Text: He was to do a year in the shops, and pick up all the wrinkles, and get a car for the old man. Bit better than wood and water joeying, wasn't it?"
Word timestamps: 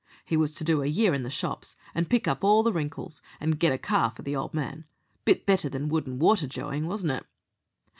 He 0.25 0.35
was 0.35 0.55
to 0.55 0.63
do 0.63 0.81
a 0.81 0.87
year 0.87 1.13
in 1.13 1.21
the 1.21 1.29
shops, 1.29 1.77
and 1.93 2.09
pick 2.09 2.27
up 2.27 2.43
all 2.43 2.63
the 2.63 2.73
wrinkles, 2.73 3.21
and 3.39 3.59
get 3.59 3.71
a 3.71 3.77
car 3.77 4.11
for 4.15 4.23
the 4.23 4.35
old 4.35 4.51
man. 4.51 4.85
Bit 5.25 5.45
better 5.45 5.69
than 5.69 5.89
wood 5.89 6.07
and 6.07 6.19
water 6.19 6.47
joeying, 6.47 6.85
wasn't 6.85 7.11
it?" 7.11 7.25